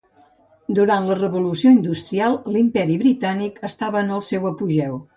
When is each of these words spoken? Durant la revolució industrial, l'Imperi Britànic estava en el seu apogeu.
Durant 0.79 1.05
la 1.09 1.17
revolució 1.19 1.75
industrial, 1.75 2.39
l'Imperi 2.57 2.99
Britànic 3.05 3.63
estava 3.73 4.05
en 4.05 4.15
el 4.21 4.29
seu 4.35 4.55
apogeu. 4.55 5.03